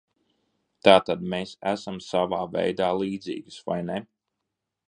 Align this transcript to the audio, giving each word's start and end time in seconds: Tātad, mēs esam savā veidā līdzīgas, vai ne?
Tātad, 0.87 1.21
mēs 1.33 1.51
esam 1.73 2.01
savā 2.07 2.41
veidā 2.57 2.91
līdzīgas, 3.05 3.63
vai 3.69 3.81
ne? 3.93 4.03